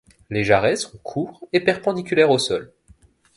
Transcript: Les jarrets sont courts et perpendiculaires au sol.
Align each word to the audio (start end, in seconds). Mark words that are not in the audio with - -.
Les 0.31 0.43
jarrets 0.43 0.77
sont 0.77 0.97
courts 1.03 1.47
et 1.53 1.59
perpendiculaires 1.59 2.31
au 2.31 2.39
sol. 2.39 2.73